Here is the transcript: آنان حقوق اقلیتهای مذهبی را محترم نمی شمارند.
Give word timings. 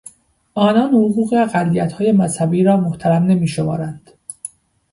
آنان 0.53 0.89
حقوق 0.89 1.33
اقلیتهای 1.33 2.11
مذهبی 2.11 2.63
را 2.63 2.77
محترم 2.77 3.23
نمی 3.23 3.47
شمارند. 3.47 4.11